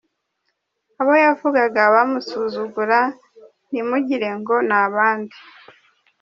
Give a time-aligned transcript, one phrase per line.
[0.99, 2.99] Abo yavugaga bamusuzugura
[3.69, 5.37] ntimugirengo ni abandi!